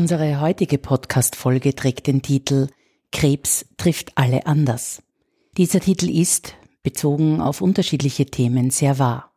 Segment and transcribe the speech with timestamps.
[0.00, 2.68] Unsere heutige Podcast-Folge trägt den Titel
[3.12, 5.02] Krebs trifft alle anders.
[5.58, 9.34] Dieser Titel ist, bezogen auf unterschiedliche Themen, sehr wahr.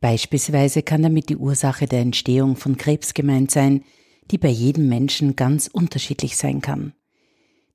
[0.00, 3.82] Beispielsweise kann damit die Ursache der Entstehung von Krebs gemeint sein,
[4.30, 6.92] die bei jedem Menschen ganz unterschiedlich sein kann.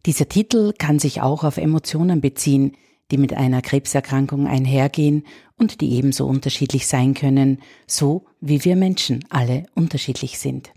[0.05, 2.77] Dieser Titel kann sich auch auf Emotionen beziehen,
[3.11, 5.25] die mit einer Krebserkrankung einhergehen
[5.57, 10.71] und die ebenso unterschiedlich sein können, so wie wir Menschen alle unterschiedlich sind.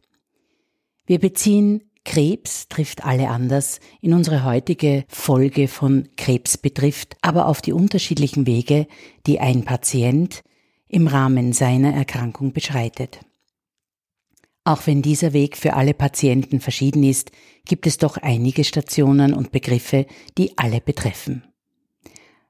[1.06, 7.60] Wir beziehen Krebs trifft alle anders in unsere heutige Folge von Krebs betrifft, aber auf
[7.60, 8.86] die unterschiedlichen Wege,
[9.26, 10.42] die ein Patient
[10.88, 13.20] im Rahmen seiner Erkrankung beschreitet.
[14.64, 17.30] Auch wenn dieser Weg für alle Patienten verschieden ist,
[17.66, 20.06] gibt es doch einige Stationen und Begriffe,
[20.38, 21.44] die alle betreffen.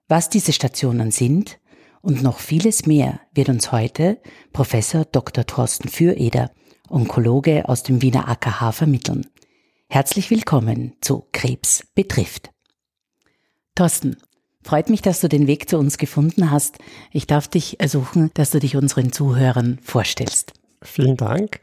[0.09, 1.59] Was diese Stationen sind
[2.01, 4.21] und noch vieles mehr wird uns heute
[4.53, 5.45] Professor Dr.
[5.45, 6.51] Thorsten Füreder
[6.89, 9.27] Onkologe aus dem Wiener AKH vermitteln.
[9.89, 12.51] Herzlich willkommen zu Krebs betrifft.
[13.75, 14.17] Thorsten,
[14.63, 16.79] freut mich, dass du den Weg zu uns gefunden hast.
[17.13, 20.53] Ich darf dich ersuchen, dass du dich unseren Zuhörern vorstellst.
[20.83, 21.61] Vielen Dank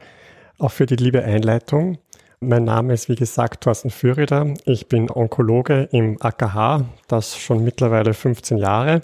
[0.58, 1.98] auch für die liebe Einleitung.
[2.40, 4.54] Mein Name ist wie gesagt Thorsten Fürrider.
[4.64, 9.00] Ich bin Onkologe im AKH, das schon mittlerweile 15 Jahre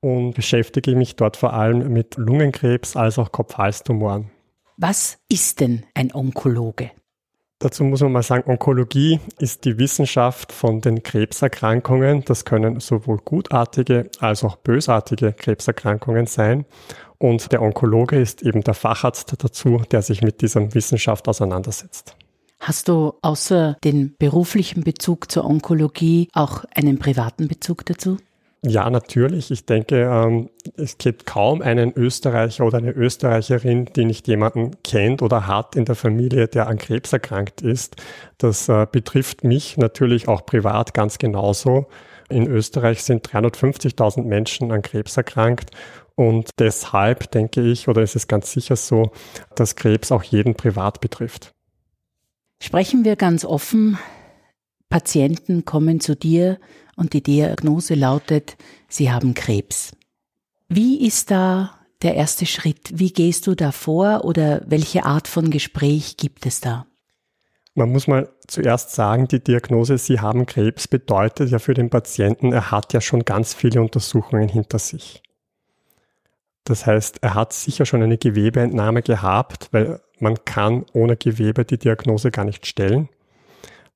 [0.00, 4.30] und beschäftige mich dort vor allem mit Lungenkrebs als auch Kopfhalstumoren.
[4.78, 6.90] Was ist denn ein Onkologe?
[7.58, 12.26] Dazu muss man mal sagen, Onkologie ist die Wissenschaft von den Krebserkrankungen.
[12.26, 16.66] Das können sowohl gutartige als auch bösartige Krebserkrankungen sein.
[17.16, 22.14] Und der Onkologe ist eben der Facharzt dazu, der sich mit dieser Wissenschaft auseinandersetzt.
[22.60, 28.18] Hast du außer den beruflichen Bezug zur Onkologie auch einen privaten Bezug dazu?
[28.68, 29.52] Ja, natürlich.
[29.52, 35.22] Ich denke, ähm, es gibt kaum einen Österreicher oder eine Österreicherin, die nicht jemanden kennt
[35.22, 37.94] oder hat in der Familie, der an Krebs erkrankt ist.
[38.38, 41.86] Das äh, betrifft mich natürlich auch privat ganz genauso.
[42.28, 45.70] In Österreich sind 350.000 Menschen an Krebs erkrankt
[46.16, 49.12] und deshalb denke ich, oder ist es ganz sicher so,
[49.54, 51.54] dass Krebs auch jeden privat betrifft.
[52.60, 53.96] Sprechen wir ganz offen.
[54.88, 56.58] Patienten kommen zu dir
[56.96, 58.56] und die Diagnose lautet,
[58.88, 59.92] Sie haben Krebs.
[60.68, 62.90] Wie ist da der erste Schritt?
[62.94, 66.86] Wie gehst du da vor oder welche Art von Gespräch gibt es da?
[67.74, 72.52] Man muss mal zuerst sagen, die Diagnose, Sie haben Krebs, bedeutet ja für den Patienten,
[72.52, 75.22] er hat ja schon ganz viele Untersuchungen hinter sich.
[76.64, 81.78] Das heißt, er hat sicher schon eine Gewebeentnahme gehabt, weil man kann ohne Gewebe die
[81.78, 83.08] Diagnose gar nicht stellen.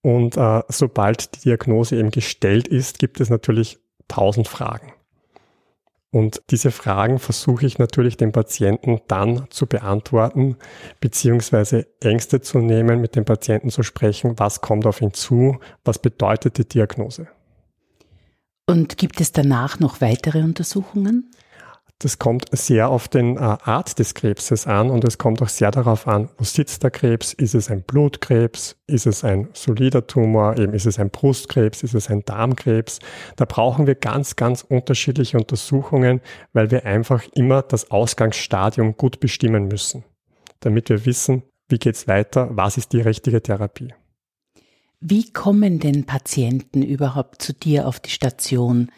[0.02, 3.78] Und äh, sobald die Diagnose eben gestellt ist, gibt es natürlich
[4.08, 4.92] tausend Fragen.
[6.12, 10.56] Und diese Fragen versuche ich natürlich dem Patienten dann zu beantworten,
[10.98, 16.00] beziehungsweise Ängste zu nehmen, mit dem Patienten zu sprechen, was kommt auf ihn zu, was
[16.00, 17.28] bedeutet die Diagnose.
[18.66, 21.30] Und gibt es danach noch weitere Untersuchungen?
[22.02, 25.70] Das kommt sehr auf den äh, Art des Krebses an und es kommt auch sehr
[25.70, 27.34] darauf an, wo sitzt der Krebs?
[27.34, 28.76] Ist es ein Blutkrebs?
[28.86, 30.56] Ist es ein solider Tumor?
[30.56, 31.82] Eben ist es ein Brustkrebs?
[31.82, 33.00] Ist es ein Darmkrebs?
[33.36, 36.22] Da brauchen wir ganz, ganz unterschiedliche Untersuchungen,
[36.54, 40.02] weil wir einfach immer das Ausgangsstadium gut bestimmen müssen,
[40.60, 42.48] damit wir wissen, wie geht's weiter?
[42.52, 43.92] Was ist die richtige Therapie?
[45.00, 48.90] Wie kommen denn Patienten überhaupt zu dir auf die Station?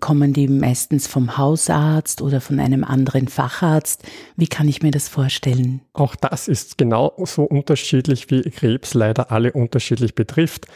[0.00, 4.02] Kommen die meistens vom Hausarzt oder von einem anderen Facharzt?
[4.34, 5.82] Wie kann ich mir das vorstellen?
[5.92, 10.66] Auch das ist genauso unterschiedlich, wie Krebs leider alle unterschiedlich betrifft.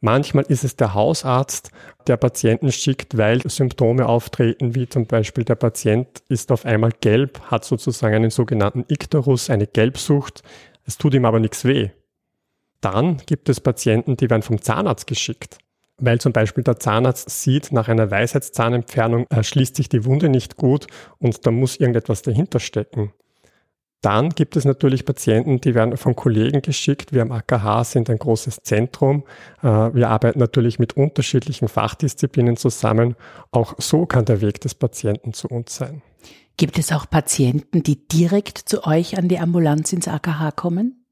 [0.00, 1.70] Manchmal ist es der Hausarzt,
[2.06, 7.40] der Patienten schickt, weil Symptome auftreten, wie zum Beispiel der Patient ist auf einmal gelb,
[7.50, 10.42] hat sozusagen einen sogenannten Ikterus, eine Gelbsucht.
[10.84, 11.90] Es tut ihm aber nichts weh.
[12.82, 15.58] Dann gibt es Patienten, die werden vom Zahnarzt geschickt
[15.98, 20.56] weil zum Beispiel der Zahnarzt sieht, nach einer Weisheitszahnentfernung äh, schließt sich die Wunde nicht
[20.56, 20.86] gut
[21.18, 23.12] und da muss irgendetwas dahinter stecken.
[24.02, 27.12] Dann gibt es natürlich Patienten, die werden von Kollegen geschickt.
[27.12, 29.24] Wir am AKH sind ein großes Zentrum.
[29.62, 33.16] Äh, wir arbeiten natürlich mit unterschiedlichen Fachdisziplinen zusammen.
[33.50, 36.02] Auch so kann der Weg des Patienten zu uns sein.
[36.56, 41.05] Gibt es auch Patienten, die direkt zu euch an die Ambulanz ins AKH kommen?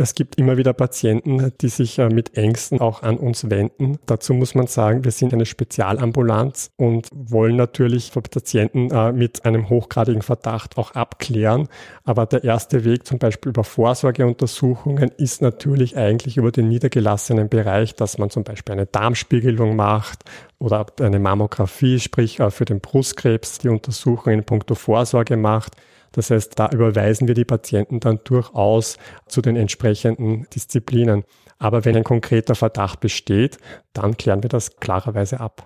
[0.00, 3.98] Es gibt immer wieder Patienten, die sich äh, mit Ängsten auch an uns wenden.
[4.06, 9.68] Dazu muss man sagen, wir sind eine Spezialambulanz und wollen natürlich Patienten äh, mit einem
[9.68, 11.68] hochgradigen Verdacht auch abklären.
[12.04, 17.94] Aber der erste Weg, zum Beispiel über Vorsorgeuntersuchungen, ist natürlich eigentlich über den niedergelassenen Bereich,
[17.94, 20.24] dass man zum Beispiel eine Darmspiegelung macht
[20.58, 25.76] oder eine Mammographie, sprich äh, für den Brustkrebs die Untersuchung in puncto Vorsorge macht.
[26.12, 28.96] Das heißt, da überweisen wir die Patienten dann durchaus
[29.28, 31.24] zu den entsprechenden Disziplinen.
[31.58, 33.58] Aber wenn ein konkreter Verdacht besteht,
[33.92, 35.64] dann klären wir das klarerweise ab.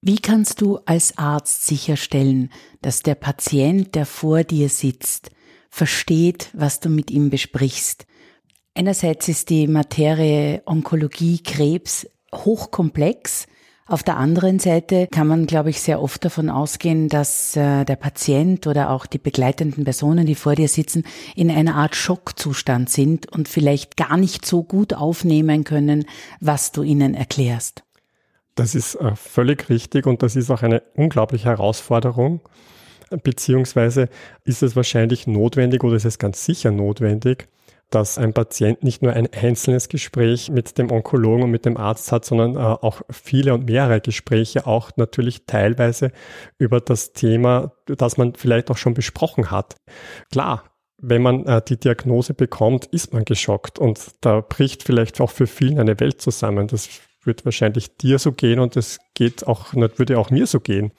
[0.00, 2.50] Wie kannst du als Arzt sicherstellen,
[2.82, 5.30] dass der Patient, der vor dir sitzt,
[5.70, 8.06] versteht, was du mit ihm besprichst?
[8.74, 13.46] Einerseits ist die Materie Onkologie, Krebs hochkomplex,
[13.88, 17.96] auf der anderen Seite kann man, glaube ich, sehr oft davon ausgehen, dass äh, der
[17.96, 21.04] Patient oder auch die begleitenden Personen, die vor dir sitzen,
[21.34, 26.04] in einer Art Schockzustand sind und vielleicht gar nicht so gut aufnehmen können,
[26.38, 27.82] was du ihnen erklärst.
[28.54, 32.40] Das ist äh, völlig richtig und das ist auch eine unglaubliche Herausforderung.
[33.22, 34.10] Beziehungsweise
[34.44, 37.48] ist es wahrscheinlich notwendig oder ist es ganz sicher notwendig,
[37.90, 42.12] dass ein Patient nicht nur ein einzelnes Gespräch mit dem Onkologen und mit dem Arzt
[42.12, 46.12] hat, sondern äh, auch viele und mehrere Gespräche, auch natürlich teilweise
[46.58, 49.76] über das Thema, das man vielleicht auch schon besprochen hat.
[50.30, 50.64] Klar,
[51.00, 55.46] wenn man äh, die Diagnose bekommt, ist man geschockt und da bricht vielleicht auch für
[55.46, 56.66] vielen eine Welt zusammen.
[56.66, 56.88] Das
[57.24, 60.92] wird wahrscheinlich dir so gehen und es geht auch, würde auch mir so gehen.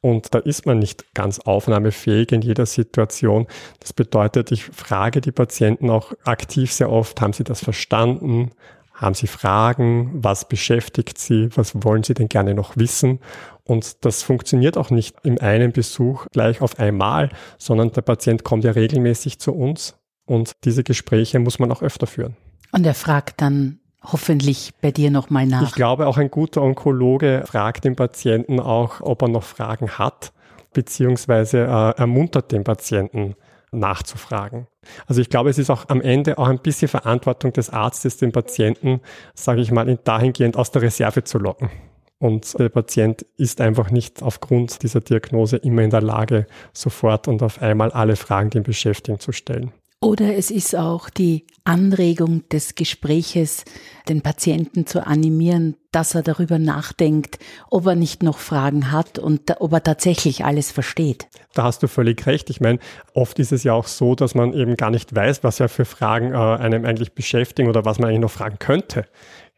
[0.00, 3.46] Und da ist man nicht ganz aufnahmefähig in jeder Situation.
[3.80, 8.52] Das bedeutet, ich frage die Patienten auch aktiv sehr oft, haben sie das verstanden?
[8.92, 10.10] Haben sie Fragen?
[10.14, 11.48] Was beschäftigt sie?
[11.54, 13.20] Was wollen sie denn gerne noch wissen?
[13.64, 18.64] Und das funktioniert auch nicht in einem Besuch gleich auf einmal, sondern der Patient kommt
[18.64, 22.36] ja regelmäßig zu uns und diese Gespräche muss man auch öfter führen.
[22.72, 23.80] Und er fragt dann
[24.12, 25.62] hoffentlich bei dir nochmal nach.
[25.62, 30.32] Ich glaube, auch ein guter Onkologe fragt den Patienten auch, ob er noch Fragen hat,
[30.72, 33.34] beziehungsweise äh, ermuntert den Patienten
[33.72, 34.66] nachzufragen.
[35.06, 38.32] Also ich glaube, es ist auch am Ende auch ein bisschen Verantwortung des Arztes, den
[38.32, 39.00] Patienten,
[39.34, 41.70] sage ich mal, dahingehend aus der Reserve zu locken.
[42.18, 47.42] Und der Patient ist einfach nicht aufgrund dieser Diagnose immer in der Lage, sofort und
[47.42, 49.72] auf einmal alle Fragen, die ihn beschäftigen, zu stellen.
[50.06, 53.64] Oder es ist auch die Anregung des Gespräches,
[54.08, 57.40] den Patienten zu animieren, dass er darüber nachdenkt,
[57.72, 61.26] ob er nicht noch Fragen hat und ob er tatsächlich alles versteht.
[61.54, 62.50] Da hast du völlig recht.
[62.50, 62.78] Ich meine,
[63.14, 65.84] oft ist es ja auch so, dass man eben gar nicht weiß, was ja für
[65.84, 69.06] Fragen äh, einem eigentlich beschäftigen oder was man eigentlich noch fragen könnte.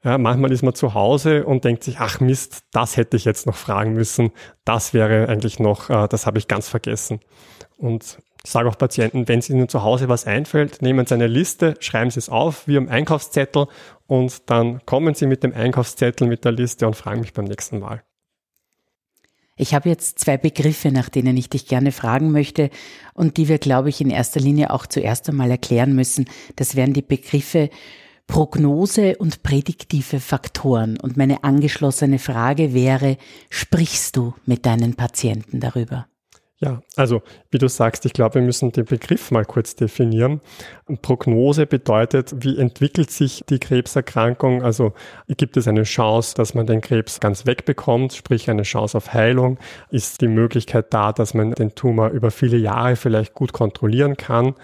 [0.02, 3.46] Ja, manchmal ist man zu Hause und denkt sich, ach Mist, das hätte ich jetzt
[3.46, 4.30] noch fragen müssen.
[4.64, 7.20] Das wäre eigentlich noch, äh, das habe ich ganz vergessen.
[7.76, 8.18] Und
[8.48, 11.74] ich sage auch Patienten, wenn Sie Ihnen zu Hause was einfällt, nehmen Sie eine Liste,
[11.80, 13.66] schreiben Sie es auf wie am Einkaufszettel
[14.06, 17.78] und dann kommen Sie mit dem Einkaufszettel, mit der Liste und fragen mich beim nächsten
[17.78, 18.02] Mal.
[19.58, 22.70] Ich habe jetzt zwei Begriffe, nach denen ich dich gerne fragen möchte
[23.12, 26.24] und die wir, glaube ich, in erster Linie auch zuerst einmal erklären müssen.
[26.56, 27.68] Das wären die Begriffe
[28.26, 30.98] Prognose und prädiktive Faktoren.
[30.98, 33.18] Und meine angeschlossene Frage wäre,
[33.50, 36.06] sprichst du mit deinen Patienten darüber?
[36.60, 37.22] Ja, also
[37.52, 40.40] wie du sagst, ich glaube, wir müssen den Begriff mal kurz definieren.
[41.02, 44.64] Prognose bedeutet, wie entwickelt sich die Krebserkrankung?
[44.64, 44.92] Also
[45.28, 49.58] gibt es eine Chance, dass man den Krebs ganz wegbekommt, sprich eine Chance auf Heilung?
[49.90, 54.54] Ist die Möglichkeit da, dass man den Tumor über viele Jahre vielleicht gut kontrollieren kann?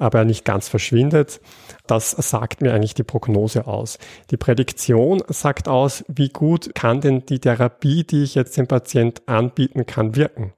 [0.00, 1.40] aber er nicht ganz verschwindet.
[1.88, 3.98] Das sagt mir eigentlich die Prognose aus.
[4.30, 9.22] Die Prädiktion sagt aus, wie gut kann denn die Therapie, die ich jetzt dem Patient
[9.26, 10.52] anbieten kann, wirken.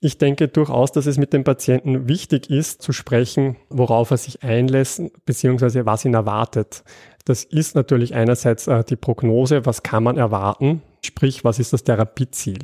[0.00, 4.42] Ich denke durchaus, dass es mit dem Patienten wichtig ist, zu sprechen, worauf er sich
[4.42, 6.84] einlässt, beziehungsweise was ihn erwartet.
[7.24, 11.82] Das ist natürlich einerseits äh, die Prognose, was kann man erwarten, sprich, was ist das
[11.84, 12.58] Therapieziel.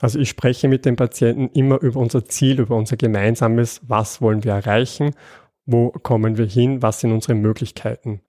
[0.00, 4.42] Also ich spreche mit dem Patienten immer über unser Ziel, über unser gemeinsames, was wollen
[4.42, 5.14] wir erreichen,
[5.66, 8.20] wo kommen wir hin, was sind unsere Möglichkeiten.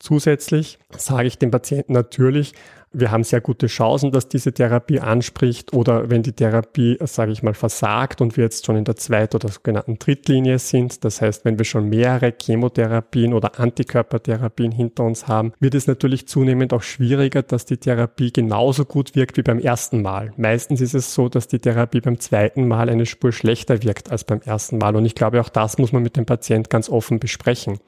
[0.00, 2.54] Zusätzlich sage ich dem Patienten natürlich,
[2.92, 7.42] wir haben sehr gute Chancen, dass diese Therapie anspricht oder wenn die Therapie, sage ich
[7.42, 11.44] mal, versagt und wir jetzt schon in der zweiten oder sogenannten Drittlinie sind, das heißt,
[11.44, 16.82] wenn wir schon mehrere Chemotherapien oder Antikörpertherapien hinter uns haben, wird es natürlich zunehmend auch
[16.82, 20.32] schwieriger, dass die Therapie genauso gut wirkt wie beim ersten Mal.
[20.36, 24.24] Meistens ist es so, dass die Therapie beim zweiten Mal eine Spur schlechter wirkt als
[24.24, 27.18] beim ersten Mal und ich glaube, auch das muss man mit dem Patient ganz offen
[27.18, 27.78] besprechen.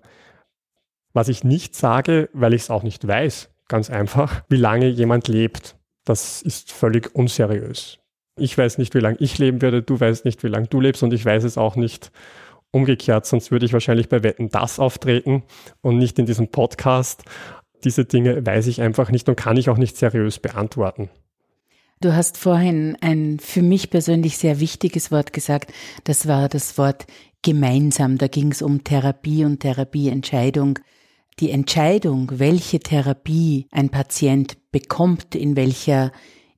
[1.12, 5.28] Was ich nicht sage, weil ich es auch nicht weiß, Ganz einfach, wie lange jemand
[5.28, 5.76] lebt.
[6.04, 7.99] Das ist völlig unseriös.
[8.37, 11.02] Ich weiß nicht, wie lange ich leben werde, du weißt nicht, wie lange du lebst
[11.02, 12.11] und ich weiß es auch nicht
[12.73, 15.44] umgekehrt, sonst würde ich wahrscheinlich bei Wetten das auftreten
[15.80, 17.23] und nicht in diesem Podcast.
[17.85, 21.09] Diese Dinge weiß ich einfach nicht und kann ich auch nicht seriös beantworten.
[22.00, 25.73] Du hast vorhin ein für mich persönlich sehr wichtiges Wort gesagt.
[26.02, 27.06] Das war das Wort
[27.42, 28.18] gemeinsam.
[28.18, 30.80] Da ging es um Therapie und Therapieentscheidung.
[31.40, 36.12] Die Entscheidung, welche Therapie ein Patient bekommt, in welcher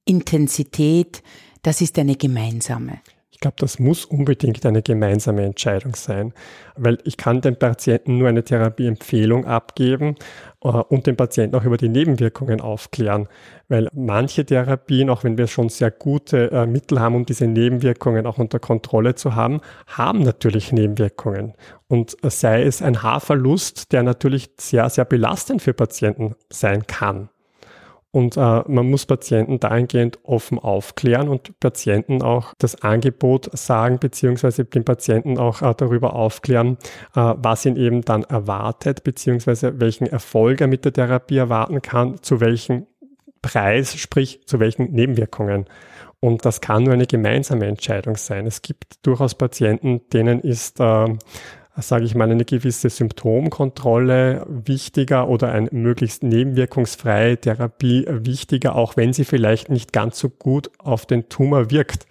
[0.04, 1.22] Intensität,
[1.62, 3.00] das ist eine gemeinsame.
[3.30, 6.34] Ich glaube, das muss unbedingt eine gemeinsame Entscheidung sein,
[6.74, 10.16] weil ich kann dem Patienten nur eine Therapieempfehlung abgeben
[10.70, 13.28] und den Patienten auch über die Nebenwirkungen aufklären,
[13.68, 18.26] weil manche Therapien, auch wenn wir schon sehr gute äh, Mittel haben, um diese Nebenwirkungen
[18.26, 21.54] auch unter Kontrolle zu haben, haben natürlich Nebenwirkungen.
[21.88, 27.28] Und sei es ein Haarverlust, der natürlich sehr, sehr belastend für Patienten sein kann.
[28.16, 34.64] Und äh, man muss Patienten dahingehend offen aufklären und Patienten auch das Angebot sagen, beziehungsweise
[34.64, 36.78] den Patienten auch äh, darüber aufklären,
[37.14, 42.22] äh, was ihn eben dann erwartet, beziehungsweise welchen Erfolg er mit der Therapie erwarten kann,
[42.22, 42.86] zu welchem
[43.42, 45.66] Preis, sprich zu welchen Nebenwirkungen.
[46.18, 48.46] Und das kann nur eine gemeinsame Entscheidung sein.
[48.46, 51.18] Es gibt durchaus Patienten, denen ist äh,
[51.82, 59.12] sage ich mal, eine gewisse Symptomkontrolle wichtiger oder eine möglichst nebenwirkungsfreie Therapie wichtiger, auch wenn
[59.12, 62.06] sie vielleicht nicht ganz so gut auf den Tumor wirkt.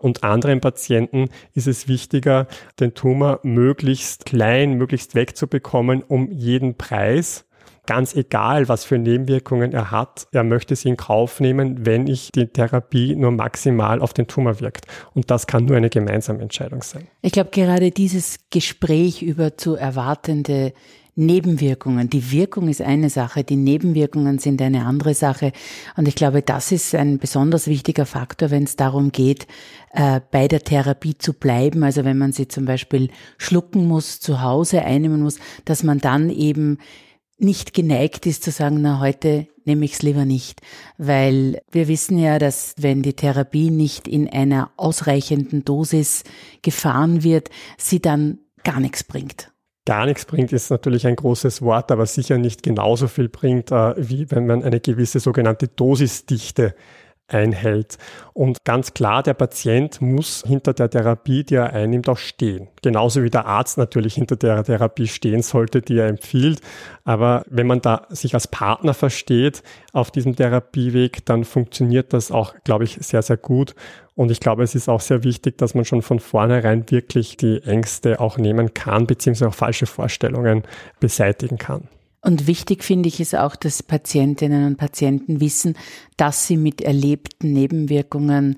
[0.00, 2.46] Und anderen Patienten ist es wichtiger,
[2.78, 7.47] den Tumor möglichst klein, möglichst wegzubekommen, um jeden Preis
[7.88, 12.30] ganz egal, was für Nebenwirkungen er hat, er möchte sie in Kauf nehmen, wenn ich
[12.32, 14.84] die Therapie nur maximal auf den Tumor wirkt.
[15.14, 17.08] Und das kann nur eine gemeinsame Entscheidung sein.
[17.22, 20.74] Ich glaube, gerade dieses Gespräch über zu erwartende
[21.14, 22.10] Nebenwirkungen.
[22.10, 25.52] Die Wirkung ist eine Sache, die Nebenwirkungen sind eine andere Sache.
[25.96, 29.46] Und ich glaube, das ist ein besonders wichtiger Faktor, wenn es darum geht,
[29.94, 31.82] äh, bei der Therapie zu bleiben.
[31.84, 36.28] Also wenn man sie zum Beispiel schlucken muss, zu Hause einnehmen muss, dass man dann
[36.28, 36.78] eben
[37.38, 40.60] nicht geneigt ist zu sagen, na heute nehme ich es lieber nicht,
[40.96, 46.24] weil wir wissen ja, dass wenn die Therapie nicht in einer ausreichenden Dosis
[46.62, 49.52] gefahren wird, sie dann gar nichts bringt.
[49.84, 53.94] Gar nichts bringt ist natürlich ein großes Wort, aber sicher nicht genauso viel bringt, äh,
[53.96, 56.74] wie wenn man eine gewisse sogenannte Dosisdichte
[57.28, 57.98] einhält.
[58.32, 62.68] Und ganz klar, der Patient muss hinter der Therapie, die er einnimmt, auch stehen.
[62.82, 66.60] Genauso wie der Arzt natürlich hinter der Therapie stehen sollte, die er empfiehlt.
[67.04, 72.54] Aber wenn man da sich als Partner versteht auf diesem Therapieweg, dann funktioniert das auch,
[72.64, 73.74] glaube ich, sehr, sehr gut.
[74.14, 77.62] Und ich glaube, es ist auch sehr wichtig, dass man schon von vornherein wirklich die
[77.62, 80.64] Ängste auch nehmen kann, beziehungsweise auch falsche Vorstellungen
[80.98, 81.88] beseitigen kann.
[82.20, 85.74] Und wichtig finde ich es auch, dass Patientinnen und Patienten wissen,
[86.16, 88.56] dass sie mit erlebten Nebenwirkungen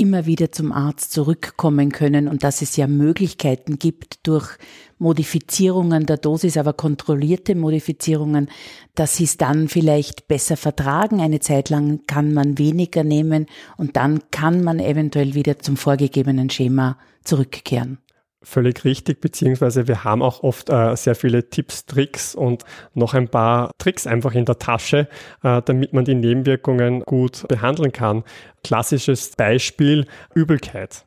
[0.00, 4.56] immer wieder zum Arzt zurückkommen können und dass es ja Möglichkeiten gibt durch
[4.98, 8.48] Modifizierungen der Dosis, aber kontrollierte Modifizierungen,
[8.94, 11.20] dass sie es dann vielleicht besser vertragen.
[11.20, 16.48] Eine Zeit lang kann man weniger nehmen und dann kann man eventuell wieder zum vorgegebenen
[16.48, 17.98] Schema zurückkehren.
[18.42, 23.28] Völlig richtig, beziehungsweise wir haben auch oft äh, sehr viele Tipps, Tricks und noch ein
[23.28, 25.08] paar Tricks einfach in der Tasche,
[25.42, 28.24] äh, damit man die Nebenwirkungen gut behandeln kann.
[28.64, 31.04] Klassisches Beispiel Übelkeit.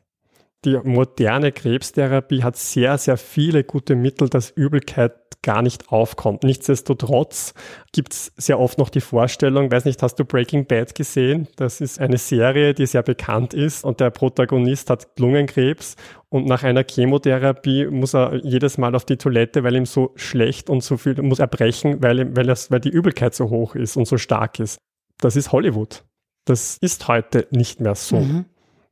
[0.64, 5.12] Die moderne Krebstherapie hat sehr, sehr viele gute Mittel, dass Übelkeit
[5.42, 6.42] gar nicht aufkommt.
[6.42, 7.52] Nichtsdestotrotz
[7.92, 11.48] gibt es sehr oft noch die Vorstellung, weiß nicht, hast du Breaking Bad gesehen?
[11.56, 15.96] Das ist eine Serie, die sehr bekannt ist und der Protagonist hat Lungenkrebs
[16.34, 20.68] und nach einer Chemotherapie muss er jedes Mal auf die Toilette, weil ihm so schlecht
[20.68, 23.96] und so viel, muss er brechen, weil, weil, das, weil die Übelkeit so hoch ist
[23.96, 24.76] und so stark ist.
[25.20, 26.02] Das ist Hollywood.
[26.44, 28.16] Das ist heute nicht mehr so.
[28.16, 28.46] Mhm.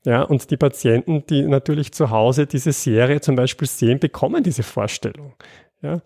[0.05, 4.63] Ja, und die Patienten, die natürlich zu Hause diese Serie zum Beispiel sehen, bekommen diese
[4.63, 5.35] Vorstellung.
[5.81, 6.01] Ja,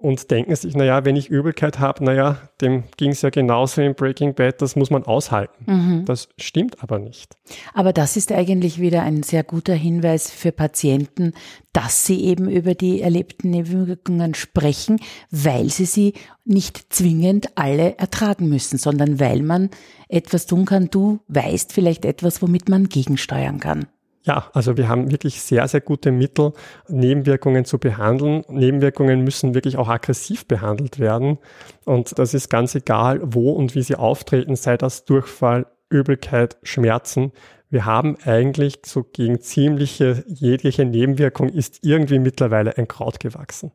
[0.00, 3.94] und denken sich, naja, wenn ich Übelkeit habe, naja, dem ging es ja genauso im
[3.94, 5.64] Breaking Bad, das muss man aushalten.
[5.70, 6.04] Mhm.
[6.06, 7.36] Das stimmt aber nicht.
[7.74, 11.34] Aber das ist eigentlich wieder ein sehr guter Hinweis für Patienten,
[11.74, 16.14] dass sie eben über die erlebten Nebenwirkungen sprechen, weil sie sie
[16.46, 19.68] nicht zwingend alle ertragen müssen, sondern weil man
[20.08, 20.88] etwas tun kann.
[20.90, 23.86] Du weißt vielleicht etwas, womit man gegensteuern kann.
[24.22, 26.52] Ja, also wir haben wirklich sehr, sehr gute Mittel,
[26.88, 28.44] Nebenwirkungen zu behandeln.
[28.48, 31.38] Nebenwirkungen müssen wirklich auch aggressiv behandelt werden.
[31.86, 37.32] Und das ist ganz egal, wo und wie sie auftreten, sei das Durchfall, Übelkeit, Schmerzen.
[37.70, 43.72] Wir haben eigentlich so gegen ziemliche jegliche Nebenwirkung ist irgendwie mittlerweile ein Kraut gewachsen.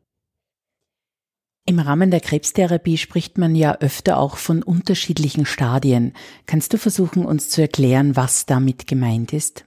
[1.68, 6.12] Im Rahmen der Krebstherapie spricht man ja öfter auch von unterschiedlichen Stadien.
[6.46, 9.65] Kannst du versuchen, uns zu erklären, was damit gemeint ist?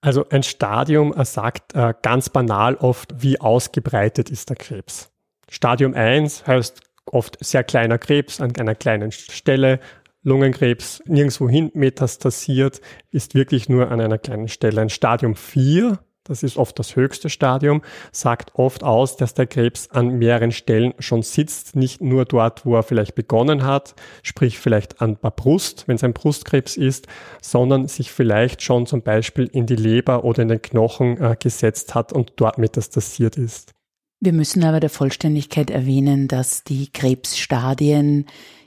[0.00, 5.10] Also ein Stadium sagt äh, ganz banal oft, wie ausgebreitet ist der Krebs.
[5.48, 9.80] Stadium 1 heißt oft sehr kleiner Krebs an einer kleinen Stelle.
[10.22, 12.80] Lungenkrebs nirgendwohin metastasiert,
[13.10, 14.80] ist wirklich nur an einer kleinen Stelle.
[14.80, 19.90] Ein Stadium 4 das ist oft das höchste Stadium, sagt oft aus, dass der Krebs
[19.90, 25.00] an mehreren Stellen schon sitzt, nicht nur dort, wo er vielleicht begonnen hat, sprich vielleicht
[25.00, 27.06] an der Brust, wenn es ein Brustkrebs ist,
[27.42, 31.94] sondern sich vielleicht schon zum Beispiel in die Leber oder in den Knochen äh, gesetzt
[31.94, 33.72] hat und dort metastasiert ist.
[34.20, 38.26] Wir müssen aber der Vollständigkeit erwähnen, dass die Krebsstadien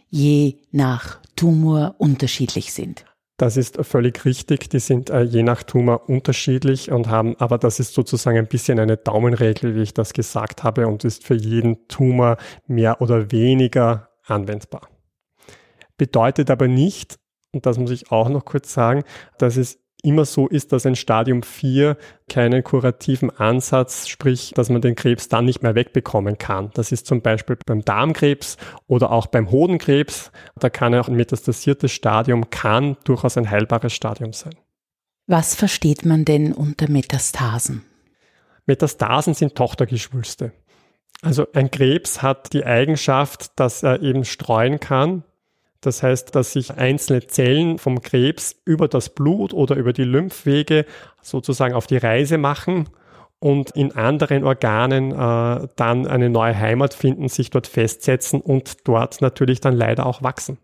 [0.10, 3.06] je nach Tumor unterschiedlich sind.
[3.38, 4.70] Das ist völlig richtig.
[4.70, 8.80] Die sind äh, je nach Tumor unterschiedlich und haben, aber das ist sozusagen ein bisschen
[8.80, 12.38] eine Daumenregel, wie ich das gesagt habe, und ist für jeden Tumor
[12.68, 14.88] mehr oder weniger anwendbar.
[15.98, 17.18] Bedeutet aber nicht,
[17.52, 19.04] und das muss ich auch noch kurz sagen,
[19.38, 21.98] dass es immer so ist, dass ein Stadium 4
[22.30, 26.72] keinen kurativen Ansatz, sprich, dass man den Krebs dann nicht mehr wegbekommen kann.
[26.74, 28.58] Das ist zum Beispiel beim Darmkrebs
[28.88, 30.32] oder auch beim Hodenkrebs.
[30.60, 34.56] Da kann auch ein metastasiertes Stadium, kann durchaus ein heilbares Stadium sein.
[35.26, 37.84] Was versteht man denn unter Metastasen?
[38.66, 40.52] Metastasen sind Tochtergeschwülste.
[41.22, 45.24] Also ein Krebs hat die Eigenschaft, dass er eben streuen kann
[45.86, 50.86] das heißt, dass sich einzelne Zellen vom Krebs über das Blut oder über die Lymphwege
[51.22, 52.90] sozusagen auf die Reise machen
[53.40, 59.22] und in anderen Organen äh, dann eine neue Heimat finden, sich dort festsetzen und dort
[59.22, 60.58] natürlich dann leider auch wachsen.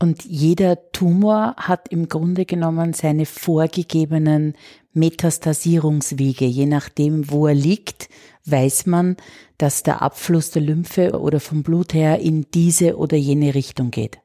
[0.00, 4.54] Und jeder Tumor hat im Grunde genommen seine vorgegebenen
[4.94, 6.44] Metastasierungswege.
[6.44, 8.08] Je nachdem, wo er liegt,
[8.44, 9.16] weiß man,
[9.58, 14.21] dass der Abfluss der Lymphe oder vom Blut her in diese oder jene Richtung geht.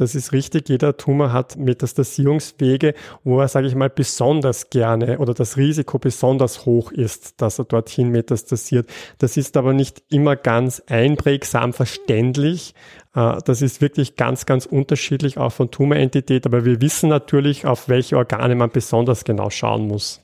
[0.00, 0.70] Das ist richtig.
[0.70, 6.64] Jeder Tumor hat Metastasierungswege, wo er, sage ich mal, besonders gerne oder das Risiko besonders
[6.64, 8.88] hoch ist, dass er dorthin metastasiert.
[9.18, 12.74] Das ist aber nicht immer ganz einprägsam verständlich.
[13.14, 16.46] Äh, das ist wirklich ganz, ganz unterschiedlich auch von Tumorentität.
[16.46, 20.22] Aber wir wissen natürlich, auf welche Organe man besonders genau schauen muss.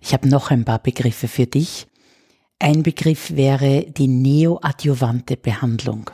[0.00, 1.86] Ich habe noch ein paar Begriffe für dich.
[2.58, 6.10] Ein Begriff wäre die neoadjuvante Behandlung.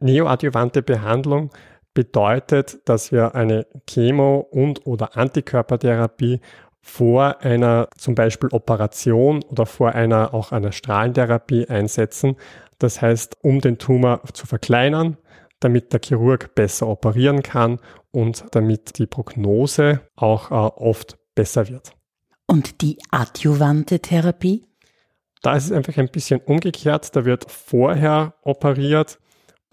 [0.00, 1.50] Neoadjuvante Behandlung
[1.94, 6.40] bedeutet, dass wir eine Chemo- und oder Antikörpertherapie
[6.82, 12.36] vor einer zum Beispiel Operation oder vor einer auch einer Strahlentherapie einsetzen.
[12.78, 15.16] Das heißt, um den Tumor zu verkleinern,
[15.58, 17.80] damit der Chirurg besser operieren kann
[18.12, 21.92] und damit die Prognose auch äh, oft besser wird.
[22.46, 24.66] Und die adjuvante Therapie?
[25.42, 27.16] Da ist es einfach ein bisschen umgekehrt.
[27.16, 29.18] Da wird vorher operiert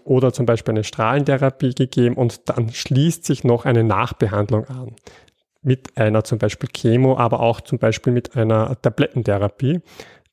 [0.04, 4.96] oder zum Beispiel eine Strahlentherapie gegeben und dann schließt sich noch eine Nachbehandlung an.
[5.62, 9.80] Mit einer zum Beispiel Chemo, aber auch zum Beispiel mit einer Tablettentherapie.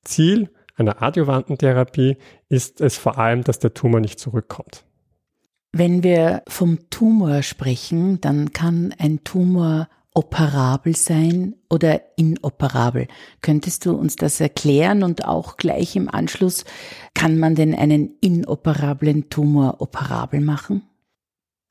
[0.03, 2.17] Ziel einer adjuvanten Therapie
[2.49, 4.83] ist es vor allem, dass der Tumor nicht zurückkommt.
[5.73, 13.07] Wenn wir vom Tumor sprechen, dann kann ein Tumor operabel sein oder inoperabel.
[13.41, 16.65] Könntest du uns das erklären und auch gleich im Anschluss,
[17.13, 20.83] kann man denn einen inoperablen Tumor operabel machen?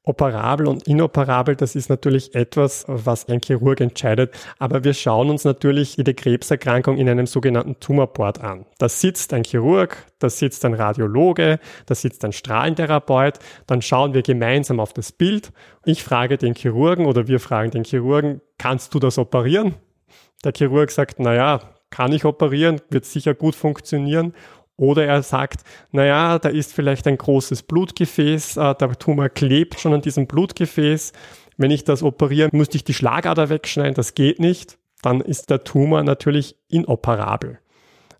[0.02, 4.34] Operabel und inoperabel, das ist natürlich etwas, was ein Chirurg entscheidet.
[4.58, 8.64] Aber wir schauen uns natürlich jede Krebserkrankung in einem sogenannten Tumorboard an.
[8.78, 13.40] Da sitzt ein Chirurg, da sitzt ein Radiologe, da sitzt ein Strahlentherapeut.
[13.66, 15.52] Dann schauen wir gemeinsam auf das Bild.
[15.84, 19.74] Ich frage den Chirurgen oder wir fragen den Chirurgen, kannst du das operieren?
[20.44, 21.60] Der Chirurg sagt, na ja,
[21.90, 24.32] kann ich operieren, wird sicher gut funktionieren.
[24.80, 25.60] Oder er sagt,
[25.92, 31.12] naja, da ist vielleicht ein großes Blutgefäß, äh, der Tumor klebt schon an diesem Blutgefäß.
[31.58, 34.78] Wenn ich das operiere, müsste ich die Schlagader wegschneiden, das geht nicht.
[35.02, 37.58] Dann ist der Tumor natürlich inoperabel.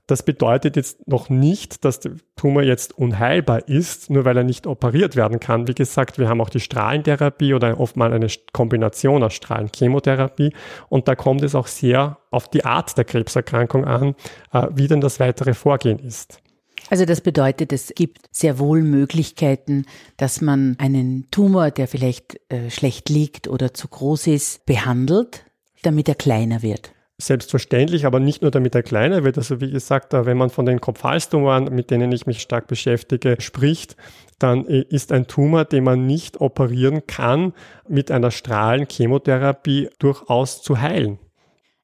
[0.07, 4.67] Das bedeutet jetzt noch nicht, dass der Tumor jetzt unheilbar ist, nur weil er nicht
[4.67, 5.67] operiert werden kann.
[5.67, 10.53] Wie gesagt, wir haben auch die Strahlentherapie oder oftmal eine Kombination aus Strahlenchemotherapie.
[10.91, 14.15] Und da kommt es auch sehr auf die Art der Krebserkrankung an,
[14.53, 16.43] äh, wie denn das weitere Vorgehen ist.
[16.89, 19.85] Also das bedeutet, es gibt sehr wohl Möglichkeiten,
[20.17, 25.45] dass man einen Tumor, der vielleicht äh, schlecht liegt oder zu groß ist, behandelt,
[25.83, 26.93] damit er kleiner wird.
[27.19, 29.37] Selbstverständlich, aber nicht nur damit er kleiner wird.
[29.37, 33.97] Also wie gesagt, wenn man von den Kopfhalstumoren, mit denen ich mich stark beschäftige, spricht,
[34.39, 37.53] dann äh, ist ein Tumor, den man nicht operieren kann,
[37.89, 41.19] mit einer Strahlenchemotherapie durchaus zu heilen.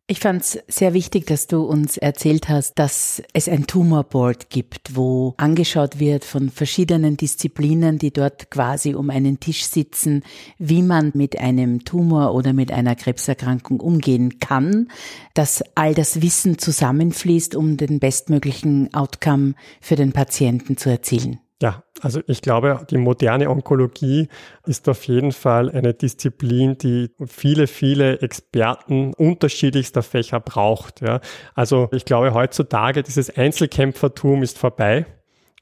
[0.08, 4.94] Ich fand es sehr wichtig, dass du uns erzählt hast, dass es ein Tumorboard gibt,
[4.94, 10.22] wo angeschaut wird von verschiedenen Disziplinen, die dort quasi um einen Tisch sitzen,
[10.58, 14.92] wie man mit einem Tumor oder mit einer Krebserkrankung umgehen kann,
[15.34, 21.40] dass all das Wissen zusammenfließt, um den bestmöglichen Outcome für den Patienten zu erzielen.
[21.62, 24.28] Ja, also ich glaube, die moderne Onkologie
[24.66, 31.00] ist auf jeden Fall eine Disziplin, die viele, viele Experten unterschiedlichster Fächer braucht.
[31.00, 31.20] Ja.
[31.54, 35.06] Also ich glaube, heutzutage dieses Einzelkämpfertum ist vorbei.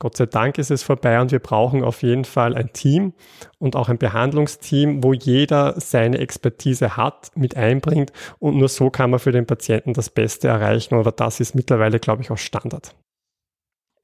[0.01, 3.15] Gott sei Dank ist es vorbei und wir brauchen auf jeden Fall ein Team
[3.59, 9.11] und auch ein Behandlungsteam, wo jeder seine Expertise hat, mit einbringt und nur so kann
[9.11, 10.97] man für den Patienten das Beste erreichen.
[10.97, 12.97] oder das ist mittlerweile, glaube ich, auch Standard.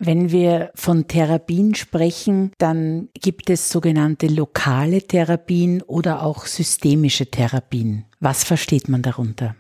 [0.02, 8.06] Wenn wir von Therapien sprechen, dann gibt es sogenannte lokale Therapien oder auch systemische Therapien.
[8.18, 9.56] Was versteht man darunter?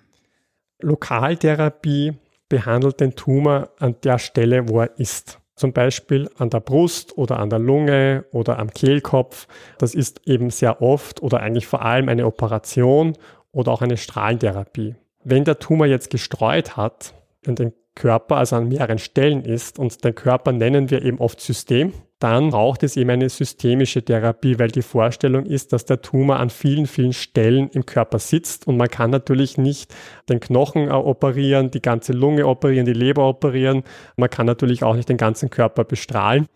[0.80, 2.14] Lokaltherapie
[2.48, 5.40] behandelt den Tumor an der Stelle, wo er ist.
[5.56, 9.46] Zum Beispiel an der Brust oder an der Lunge oder am Kehlkopf.
[9.76, 13.12] Das ist eben sehr oft oder eigentlich vor allem eine Operation
[13.52, 14.94] oder auch eine Strahlentherapie.
[15.22, 17.12] Wenn der Tumor jetzt gestreut hat
[17.46, 21.38] und den Körper, also an mehreren Stellen ist und den Körper nennen wir eben oft
[21.38, 26.40] System, dann braucht es eben eine systemische Therapie, weil die Vorstellung ist, dass der Tumor
[26.40, 29.94] an vielen, vielen Stellen im Körper sitzt und man kann natürlich nicht
[30.30, 33.84] den Knochen operieren, die ganze Lunge operieren, die Leber operieren.
[34.16, 36.46] Man kann natürlich auch nicht den ganzen Körper bestrahlen.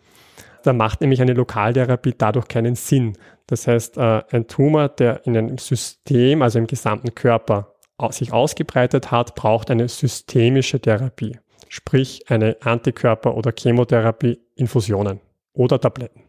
[0.62, 3.18] Da macht nämlich eine Lokaltherapie dadurch keinen Sinn.
[3.46, 7.73] Das heißt, äh, ein Tumor, der in einem System, also im gesamten Körper
[8.10, 15.20] sich ausgebreitet hat, braucht eine systemische Therapie, sprich eine Antikörper- oder Chemotherapie, Infusionen
[15.52, 16.22] oder Tabletten.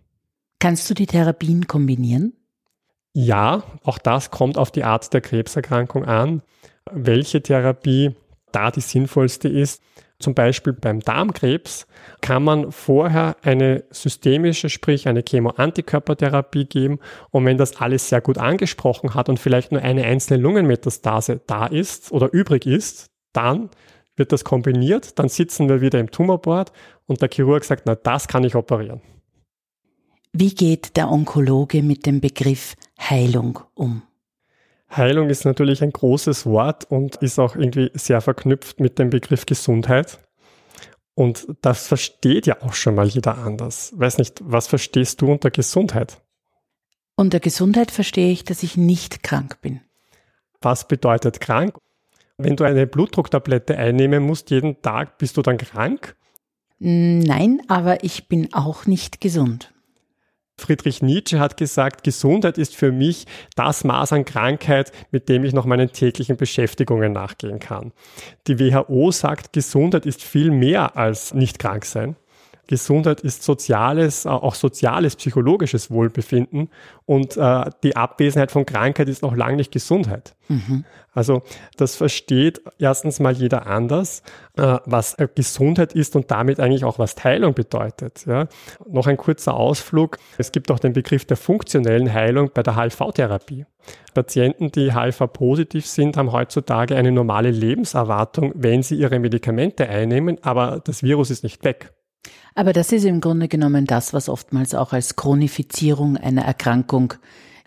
[0.60, 2.34] Kannst du die Therapien kombinieren?
[3.14, 6.42] Ja, auch das kommt auf die Art der Krebserkrankung an,
[6.92, 8.16] welche Therapie
[8.52, 9.82] da die sinnvollste ist.
[10.20, 11.88] Zum Beispiel beim Darmkrebs
[12.22, 17.00] kann man vorher eine systemische, sprich eine Chemo-Antikörpertherapie geben.
[17.32, 21.66] Und wenn das alles sehr gut angesprochen hat und vielleicht nur eine einzelne Lungenmetastase da
[21.66, 23.70] ist oder übrig ist, dann
[24.16, 26.72] wird das kombiniert, dann sitzen wir wieder im Tumorboard
[27.06, 29.02] und der Chirurg sagt, na, das kann ich operieren.
[30.32, 34.04] Wie geht der Onkologe mit dem Begriff Heilung um?
[34.90, 39.46] Heilung ist natürlich ein großes Wort und ist auch irgendwie sehr verknüpft mit dem Begriff
[39.46, 40.20] Gesundheit.
[41.16, 43.94] Und das versteht ja auch schon mal jeder anders.
[43.96, 46.22] Weiß nicht, was verstehst du unter Gesundheit?
[47.16, 49.82] Unter Gesundheit verstehe ich, dass ich nicht krank bin.
[50.62, 51.78] Was bedeutet krank?
[52.38, 56.18] Wenn du eine Blutdrucktablette einnehmen musst jeden Tag, bist du dann krank?
[56.80, 59.74] Nein, aber ich bin auch nicht gesund.
[60.58, 65.54] Friedrich Nietzsche hat gesagt, Gesundheit ist für mich das Maß an Krankheit, mit dem ich
[65.54, 67.92] noch meinen täglichen Beschäftigungen nachgehen kann.
[68.48, 72.16] Die WHO sagt, Gesundheit ist viel mehr als nicht krank sein.
[72.68, 76.70] Gesundheit ist soziales, äh, auch soziales, psychologisches Wohlbefinden
[77.06, 80.36] und äh, die Abwesenheit von Krankheit ist noch lange nicht Gesundheit.
[80.48, 80.86] Mhm.
[81.14, 81.44] Also
[81.78, 84.22] das versteht erstens mal jeder anders,
[84.58, 88.26] äh, was Gesundheit ist und damit eigentlich auch was Heilung bedeutet.
[88.26, 88.48] Ja.
[88.88, 90.18] Noch ein kurzer Ausflug.
[90.38, 93.66] Es gibt auch den Begriff der funktionellen Heilung bei der HIV-Therapie.
[94.14, 100.82] Patienten, die HIV-positiv sind, haben heutzutage eine normale Lebenserwartung, wenn sie ihre Medikamente einnehmen, aber
[100.84, 101.92] das Virus ist nicht weg.
[102.56, 107.14] Aber das ist im Grunde genommen das, was oftmals auch als Chronifizierung einer Erkrankung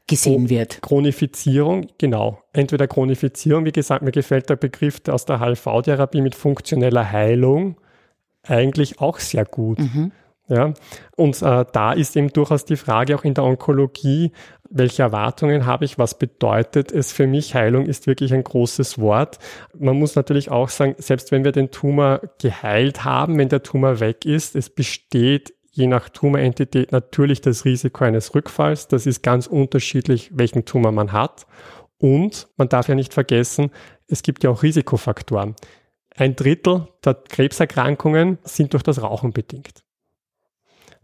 [0.06, 0.80] gesehen wird.
[0.80, 2.42] Chronifizierung, genau.
[2.54, 7.76] Entweder Chronifizierung, wie gesagt, mir gefällt der Begriff aus der HIV-Therapie mit funktioneller Heilung
[8.42, 9.78] eigentlich auch sehr gut.
[9.78, 10.12] Mhm.
[10.48, 10.72] Ja,
[11.14, 14.32] und äh, da ist eben durchaus die Frage auch in der Onkologie,
[14.70, 17.54] welche Erwartungen habe ich, was bedeutet es für mich?
[17.54, 19.38] Heilung ist wirklich ein großes Wort.
[19.78, 24.00] Man muss natürlich auch sagen, selbst wenn wir den Tumor geheilt haben, wenn der Tumor
[24.00, 28.88] weg ist, es besteht je nach Tumorentität natürlich das Risiko eines Rückfalls.
[28.88, 31.46] Das ist ganz unterschiedlich, welchen Tumor man hat.
[31.98, 33.70] Und man darf ja nicht vergessen,
[34.06, 35.54] es gibt ja auch Risikofaktoren.
[36.16, 39.84] Ein Drittel der Krebserkrankungen sind durch das Rauchen bedingt.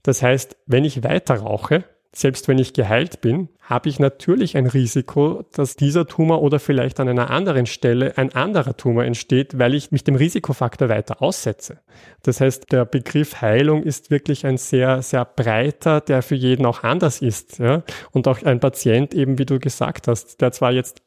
[0.05, 1.83] Das heißt, wenn ich weiter rauche,
[2.15, 7.01] selbst wenn ich geheilt bin, habe ich natürlich ein Risiko, dass dieser Tumor oder vielleicht
[7.01, 11.81] an einer anderen Stelle ein anderer Tumor entsteht, weil ich mich dem Risikofaktor weiter aussetze.
[12.23, 16.85] Das heißt, der Begriff Heilung ist wirklich ein sehr, sehr breiter, der für jeden auch
[16.85, 17.59] anders ist.
[17.59, 17.83] Ja?
[18.13, 21.03] Und auch ein Patient eben, wie du gesagt hast, der zwar jetzt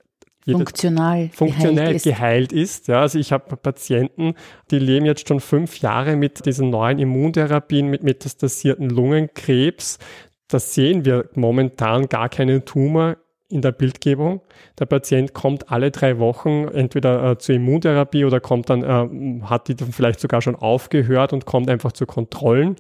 [0.54, 2.88] funktional, funktionell geheilt, geheilt ist.
[2.88, 4.36] Ja, also ich habe Patienten,
[4.72, 10.00] die leben jetzt schon fünf Jahre mit diesen neuen Immuntherapien, mit metastasierten Lungenkrebs.
[10.48, 13.18] Da sehen wir momentan gar keinen Tumor
[13.50, 14.42] in der Bildgebung.
[14.80, 19.68] Der Patient kommt alle drei Wochen entweder äh, zur Immuntherapie oder kommt dann, äh, hat
[19.68, 22.76] die dann vielleicht sogar schon aufgehört und kommt einfach zu Kontrollen.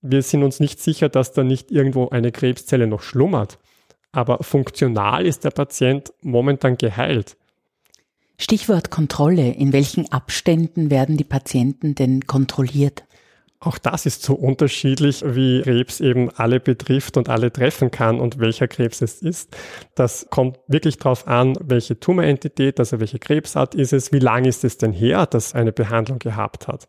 [0.00, 3.58] Wir sind uns nicht sicher, dass da nicht irgendwo eine Krebszelle noch schlummert.
[4.12, 7.36] Aber funktional ist der Patient momentan geheilt.
[8.38, 9.50] Stichwort Kontrolle.
[9.50, 13.04] In welchen Abständen werden die Patienten denn kontrolliert?
[13.60, 18.38] Auch das ist so unterschiedlich, wie Krebs eben alle betrifft und alle treffen kann und
[18.38, 19.56] welcher Krebs es ist.
[19.96, 24.62] Das kommt wirklich darauf an, welche Tumorentität, also welche Krebsart ist es, wie lange ist
[24.62, 26.86] es denn her, dass eine Behandlung gehabt hat.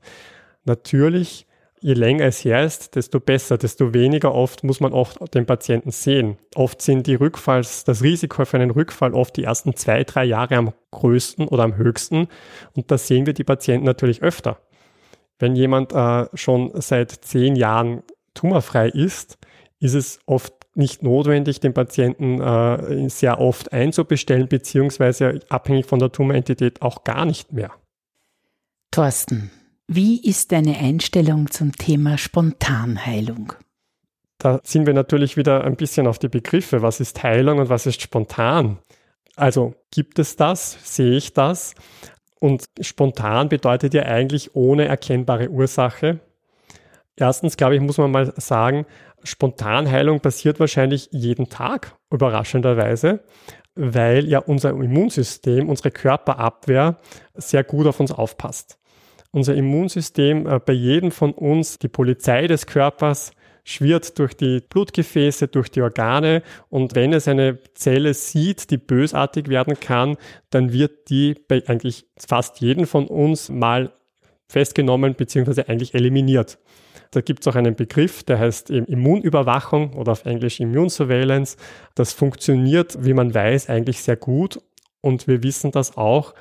[0.65, 1.47] Natürlich,
[1.82, 5.92] je länger es her ist, desto besser, desto weniger oft muss man oft den Patienten
[5.92, 6.38] sehen.
[6.56, 10.56] Oft sind die Rückfalls, das Risiko für einen Rückfall oft die ersten zwei, drei Jahre
[10.56, 12.28] am größten oder am höchsten
[12.76, 14.60] und da sehen wir die Patienten natürlich öfter.
[15.39, 19.38] Wenn jemand äh, schon seit zehn Jahren tumorfrei ist,
[19.80, 26.12] ist es oft nicht notwendig, den Patienten äh, sehr oft einzubestellen, beziehungsweise abhängig von der
[26.12, 27.72] Tumorentität auch gar nicht mehr.
[28.92, 29.52] Thorsten,
[29.91, 33.54] wie ist deine Einstellung zum Thema Spontanheilung?
[34.38, 36.84] Da sind wir natürlich wieder ein bisschen auf die Begriffe.
[36.84, 38.78] Was ist Heilung und was ist spontan?
[39.36, 40.78] Also gibt es das?
[40.84, 41.73] Sehe ich das?
[42.39, 46.19] Und spontan bedeutet ja eigentlich ohne erkennbare Ursache.
[47.15, 48.86] Erstens, glaube ich, muss man mal sagen,
[49.23, 53.21] Spontanheilung passiert wahrscheinlich jeden Tag, überraschenderweise,
[53.73, 56.99] weil ja unser Immunsystem, unsere Körperabwehr
[57.34, 58.79] sehr gut auf uns aufpasst.
[59.32, 63.32] Unser Immunsystem äh, bei jedem von uns, die Polizei des Körpers,
[63.63, 69.48] schwirrt durch die Blutgefäße, durch die Organe und wenn es eine Zelle sieht, die bösartig
[69.48, 70.18] werden kann,
[70.50, 73.94] dann wird die bei eigentlich fast jedem von uns mal
[74.48, 75.65] festgenommen bzw.
[75.68, 76.58] eigentlich eliminiert.
[77.12, 81.58] Da gibt es auch einen Begriff, der heißt Immunüberwachung oder auf Englisch Immune Surveillance.
[81.96, 84.60] Das funktioniert, wie man weiß, eigentlich sehr gut
[85.02, 86.34] und wir wissen das auch,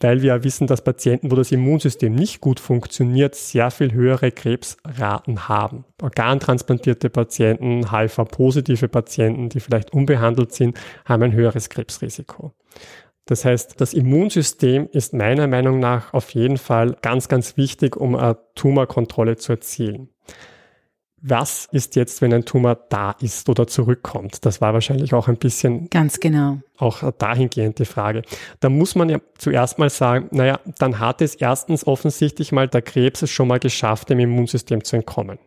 [0.00, 5.48] weil wir wissen, dass Patienten, wo das Immunsystem nicht gut funktioniert, sehr viel höhere Krebsraten
[5.48, 5.84] haben.
[6.02, 12.52] Organtransplantierte Patienten, HIV-positive Patienten, die vielleicht unbehandelt sind, haben ein höheres Krebsrisiko.
[13.24, 18.14] Das heißt, das Immunsystem ist meiner Meinung nach auf jeden Fall ganz, ganz wichtig, um
[18.14, 20.10] eine Tumorkontrolle zu erzielen
[21.28, 24.44] was ist jetzt, wenn ein Tumor da ist oder zurückkommt?
[24.44, 25.90] Das war wahrscheinlich auch ein bisschen.
[25.90, 26.58] Ganz genau.
[26.78, 28.22] Auch dahingehend die Frage.
[28.60, 32.82] Da muss man ja zuerst mal sagen, naja, dann hat es erstens offensichtlich mal der
[32.82, 35.38] Krebs es schon mal geschafft, dem Immunsystem zu entkommen.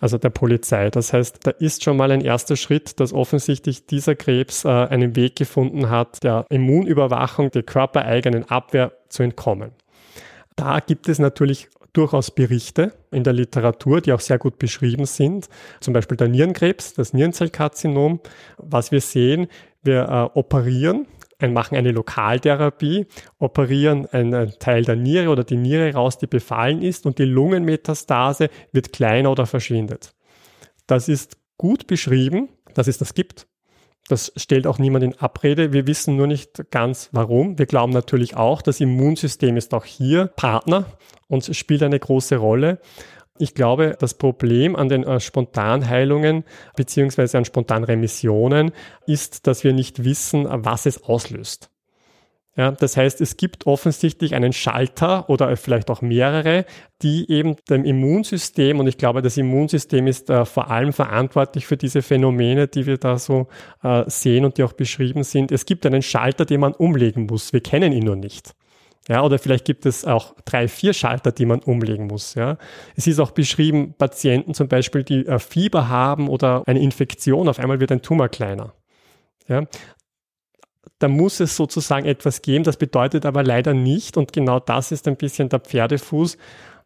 [0.00, 0.90] Also der Polizei.
[0.90, 5.16] Das heißt, da ist schon mal ein erster Schritt, dass offensichtlich dieser Krebs äh, einen
[5.16, 9.72] Weg gefunden hat, der Immunüberwachung, der körpereigenen Abwehr zu entkommen.
[10.56, 15.48] Da gibt es natürlich durchaus Berichte in der Literatur, die auch sehr gut beschrieben sind.
[15.80, 18.20] Zum Beispiel der Nierenkrebs, das Nierenzellkarzinom.
[18.56, 19.48] Was wir sehen,
[19.82, 21.06] wir äh, operieren,
[21.40, 23.06] machen eine Lokaltherapie,
[23.38, 28.48] operieren einen Teil der Niere oder die Niere raus, die befallen ist und die Lungenmetastase
[28.70, 30.14] wird kleiner oder verschwindet.
[30.86, 33.46] Das ist gut beschrieben, dass es das gibt.
[34.08, 35.72] Das stellt auch niemand in Abrede.
[35.72, 37.58] Wir wissen nur nicht ganz warum.
[37.58, 40.86] Wir glauben natürlich auch, das Immunsystem ist auch hier Partner
[41.28, 42.80] und spielt eine große Rolle.
[43.38, 46.44] Ich glaube, das Problem an den äh, Spontanheilungen
[46.76, 48.72] beziehungsweise an Spontanremissionen
[49.06, 51.71] ist, dass wir nicht wissen, was es auslöst.
[52.54, 56.66] Ja, das heißt, es gibt offensichtlich einen Schalter oder vielleicht auch mehrere,
[57.00, 61.78] die eben dem Immunsystem, und ich glaube, das Immunsystem ist äh, vor allem verantwortlich für
[61.78, 63.48] diese Phänomene, die wir da so
[63.82, 65.50] äh, sehen und die auch beschrieben sind.
[65.50, 67.54] Es gibt einen Schalter, den man umlegen muss.
[67.54, 68.52] Wir kennen ihn nur nicht.
[69.08, 72.34] Ja, oder vielleicht gibt es auch drei, vier Schalter, die man umlegen muss.
[72.34, 72.58] Ja.
[72.94, 77.58] Es ist auch beschrieben, Patienten zum Beispiel, die äh, Fieber haben oder eine Infektion, auf
[77.58, 78.74] einmal wird ein Tumor kleiner.
[79.48, 79.64] Ja
[80.98, 82.64] da muss es sozusagen etwas geben.
[82.64, 86.36] Das bedeutet aber leider nicht, und genau das ist ein bisschen der Pferdefuß,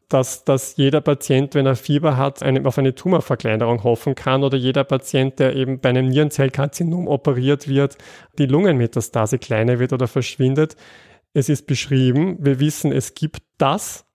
[0.09, 4.57] dass, dass jeder Patient, wenn er Fieber hat, eine, auf eine Tumorverkleinerung hoffen kann oder
[4.57, 7.99] jeder Patient, der eben bei einem Nierenzellkarzinom operiert wird,
[8.39, 10.77] die Lungenmetastase kleiner wird oder verschwindet.
[11.35, 14.07] Es ist beschrieben, wir wissen, es gibt das.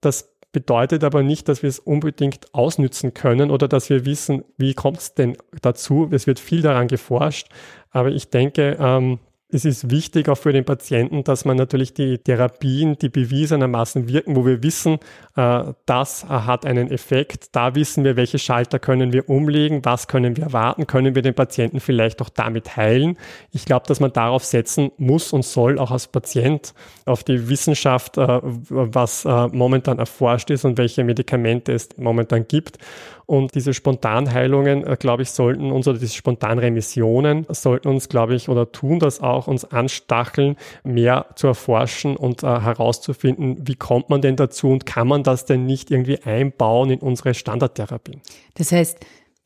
[0.00, 4.74] Das bedeutet aber nicht, dass wir es unbedingt ausnützen können oder dass wir wissen, wie
[4.74, 6.08] kommt es denn dazu.
[6.12, 7.48] Es wird viel daran geforscht,
[7.90, 9.18] aber ich denke, ähm,
[9.54, 14.34] es ist wichtig auch für den Patienten, dass man natürlich die Therapien, die bewiesenermaßen wirken,
[14.34, 14.98] wo wir wissen,
[15.36, 20.38] äh, das hat einen Effekt, da wissen wir, welche Schalter können wir umlegen, was können
[20.38, 23.18] wir erwarten, können wir den Patienten vielleicht auch damit heilen.
[23.50, 26.72] Ich glaube, dass man darauf setzen muss und soll, auch als Patient,
[27.04, 32.78] auf die Wissenschaft, äh, was äh, momentan erforscht ist und welche Medikamente es momentan gibt.
[33.26, 38.48] Und diese Spontanheilungen, äh, glaube ich, sollten uns, oder diese Spontanremissionen sollten uns, glaube ich,
[38.48, 44.22] oder tun das auch, uns anstacheln, mehr zu erforschen und äh, herauszufinden, wie kommt man
[44.22, 48.20] denn dazu und kann man das denn nicht irgendwie einbauen in unsere Standardtherapien?
[48.54, 48.98] Das heißt,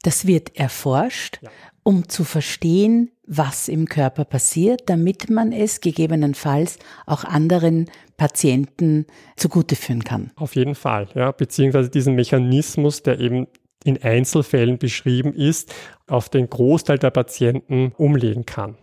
[0.03, 1.51] das wird erforscht, ja.
[1.83, 9.77] um zu verstehen, was im Körper passiert, damit man es gegebenenfalls auch anderen Patienten zugute
[9.77, 10.31] führen kann.
[10.37, 13.49] Auf jeden Fall, ja, beziehungsweise diesen Mechanismus, der eben
[13.87, 15.73] in Einzelfällen beschrieben ist,
[16.09, 18.77] auf den Großteil der Patienten umlegen kann.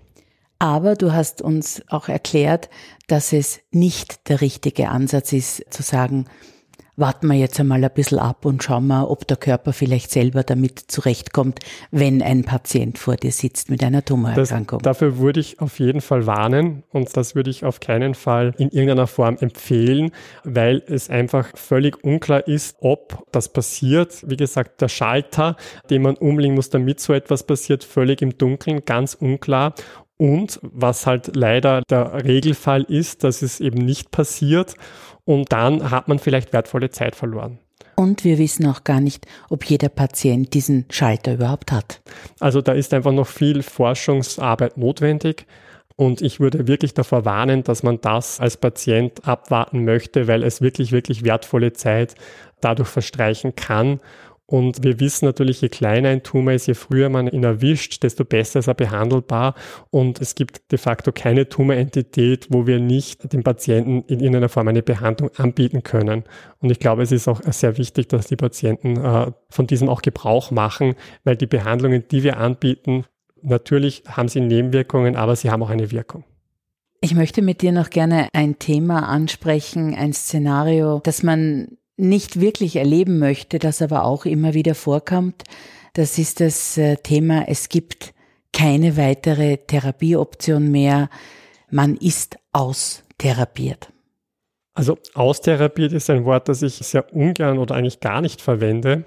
[0.60, 2.70] Aber du hast uns auch erklärt,
[3.08, 6.26] dass es nicht der richtige Ansatz ist, zu sagen,
[6.96, 10.44] warten wir jetzt einmal ein bisschen ab und schauen wir, ob der Körper vielleicht selber
[10.44, 11.60] damit zurechtkommt,
[11.92, 14.80] wenn ein Patient vor dir sitzt mit einer Tumorerkrankung.
[14.80, 18.54] Das, dafür würde ich auf jeden Fall warnen und das würde ich auf keinen Fall
[18.58, 20.12] in irgendeiner Form empfehlen,
[20.44, 24.24] weil es einfach völlig unklar ist, ob das passiert.
[24.28, 25.58] Wie gesagt, der Schalter,
[25.90, 29.74] den man umlegen muss, damit so etwas passiert, völlig im Dunkeln, ganz unklar.
[30.24, 34.76] Und was halt leider der Regelfall ist, dass es eben nicht passiert
[35.26, 37.60] und dann hat man vielleicht wertvolle Zeit verloren.
[37.98, 42.02] Und wir wissen auch gar nicht, ob jeder Patient diesen Schalter überhaupt hat.
[42.40, 45.46] Also da ist einfach noch viel Forschungsarbeit notwendig.
[45.98, 50.62] Und ich würde wirklich davor warnen, dass man das als Patient abwarten möchte, weil es
[50.62, 52.16] wirklich, wirklich wertvolle Zeit
[52.62, 54.00] dadurch verstreichen kann.
[54.46, 58.26] Und wir wissen natürlich, je kleiner ein Tumor ist, je früher man ihn erwischt, desto
[58.26, 59.56] besser ist er behandelbar.
[59.90, 64.68] Und es gibt de facto keine Tumorentität, wo wir nicht dem Patienten in irgendeiner Form
[64.68, 66.24] eine Behandlung anbieten können.
[66.60, 70.02] Und ich glaube, es ist auch sehr wichtig, dass die Patienten äh, von diesem auch
[70.02, 73.06] Gebrauch machen, weil die Behandlungen, die wir anbieten,
[73.42, 76.26] natürlich haben sie Nebenwirkungen, aber sie haben auch eine Wirkung.
[77.00, 82.76] Ich möchte mit dir noch gerne ein Thema ansprechen, ein Szenario, das man nicht wirklich
[82.76, 85.44] erleben möchte, das aber auch immer wieder vorkommt,
[85.94, 88.14] das ist das äh, Thema, es gibt
[88.52, 91.10] keine weitere Therapieoption mehr,
[91.70, 93.92] man ist austherapiert.
[94.76, 99.06] Also austherapiert ist ein Wort, das ich sehr ungern oder eigentlich gar nicht verwende,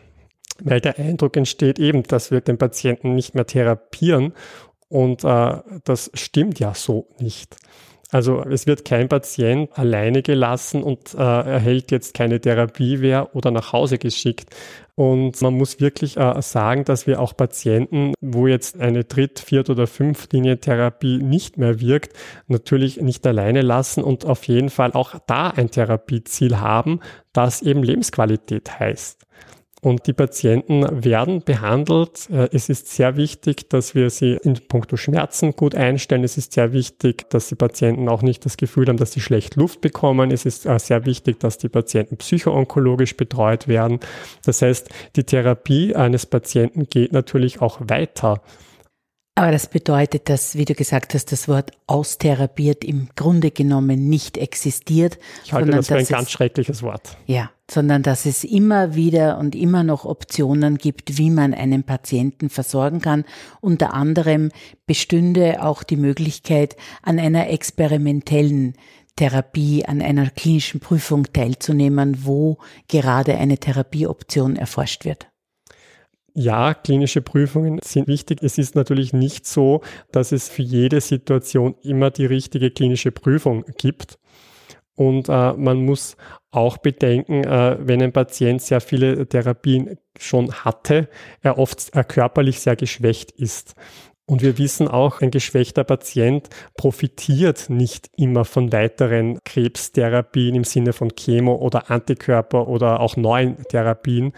[0.63, 4.33] weil der Eindruck entsteht eben, dass wir den Patienten nicht mehr therapieren
[4.89, 7.57] und äh, das stimmt ja so nicht.
[8.17, 13.51] Also es wird kein Patient alleine gelassen und äh, erhält jetzt keine Therapie mehr oder
[13.51, 14.57] nach Hause geschickt.
[14.95, 19.69] Und man muss wirklich äh, sagen, dass wir auch Patienten, wo jetzt eine Dritt-, Viert-
[19.69, 22.17] oder Fünf-Linie-Therapie nicht mehr wirkt,
[22.49, 27.01] natürlich nicht alleine lassen und auf jeden Fall auch da ein Therapieziel haben,
[27.35, 29.27] das eben Lebensqualität heißt.
[29.83, 32.29] Und die Patienten werden behandelt.
[32.31, 36.25] Äh, es ist sehr wichtig, dass wir sie in puncto Schmerzen gut einstellen.
[36.25, 39.55] Es ist sehr wichtig, dass die Patienten auch nicht das Gefühl haben, dass sie schlecht
[39.57, 40.31] Luft bekommen.
[40.31, 44.01] Es ist äh, sehr wichtig, dass die Patienten psychoonkologisch betreut werden.
[44.45, 48.41] Das heißt, die Therapie eines Patienten geht natürlich auch weiter.
[49.39, 54.39] Aber das bedeutet, dass, wie du gesagt hast, das Wort austherapiert im Grunde genommen nicht
[54.39, 55.19] existiert.
[55.45, 57.19] Ich halte das für ein ganz schreckliches Wort.
[57.27, 62.49] Ja, sondern dass es immer wieder und immer noch Optionen gibt, wie man einen Patienten
[62.49, 63.27] versorgen kann.
[63.61, 64.53] Unter anderem
[64.87, 68.73] bestünde auch die Möglichkeit, an einer experimentellen
[69.17, 72.57] Therapie, an einer klinischen Prüfung teilzunehmen, wo
[72.89, 75.27] gerade eine Therapieoption erforscht wird.
[76.39, 78.43] Ja, klinische Prüfungen sind wichtig.
[78.43, 79.81] Es ist natürlich nicht so,
[80.13, 84.19] dass es für jede Situation immer die richtige klinische Prüfung gibt.
[84.97, 86.19] Und äh, man muss
[86.51, 91.09] auch bedenken, äh, wenn ein Patient sehr viele Therapien schon hatte,
[91.41, 93.75] er oft äh, körperlich sehr geschwächt ist.
[94.29, 100.93] Und wir wissen auch, ein geschwächter Patient profitiert nicht immer von weiteren Krebstherapien im Sinne
[100.93, 104.33] von Chemo oder Antikörper oder auch neuen Therapien.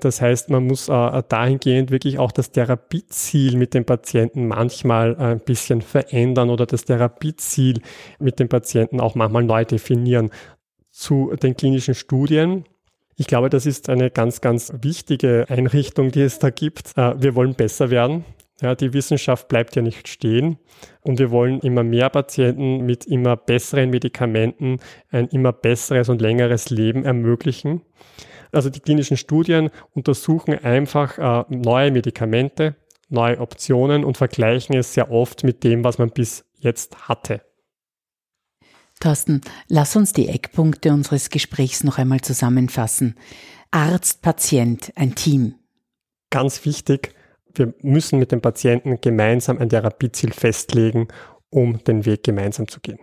[0.00, 5.40] Das heißt, man muss äh, dahingehend wirklich auch das Therapieziel mit dem Patienten manchmal ein
[5.40, 7.80] bisschen verändern oder das Therapieziel
[8.18, 10.30] mit dem Patienten auch manchmal neu definieren.
[10.90, 12.66] Zu den klinischen Studien,
[13.16, 16.92] ich glaube, das ist eine ganz, ganz wichtige Einrichtung, die es da gibt.
[16.96, 18.26] Äh, wir wollen besser werden.
[18.60, 20.58] Ja, die Wissenschaft bleibt ja nicht stehen
[21.00, 24.78] und wir wollen immer mehr Patienten mit immer besseren Medikamenten
[25.10, 27.82] ein immer besseres und längeres Leben ermöglichen.
[28.52, 32.76] Also die klinischen Studien untersuchen einfach äh, neue Medikamente,
[33.08, 37.42] neue Optionen und vergleichen es sehr oft mit dem, was man bis jetzt hatte.
[39.00, 43.16] Thorsten, lass uns die Eckpunkte unseres Gesprächs noch einmal zusammenfassen.
[43.72, 45.56] Arzt, Patient, ein Team.
[46.30, 47.12] Ganz wichtig,
[47.54, 51.08] wir müssen mit dem Patienten gemeinsam ein Therapieziel festlegen,
[51.50, 52.98] um den Weg gemeinsam zu gehen.